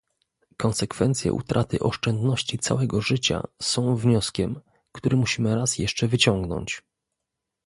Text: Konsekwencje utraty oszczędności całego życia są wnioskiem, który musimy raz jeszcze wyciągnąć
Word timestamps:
Konsekwencje 0.57 1.31
utraty 1.33 1.79
oszczędności 1.79 2.59
całego 2.59 3.01
życia 3.01 3.43
są 3.61 3.95
wnioskiem, 3.95 4.59
który 4.91 5.17
musimy 5.17 5.55
raz 5.55 5.77
jeszcze 5.79 6.07
wyciągnąć 6.07 6.83